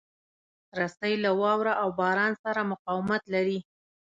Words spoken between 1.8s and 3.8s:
او باران سره مقاومت لري.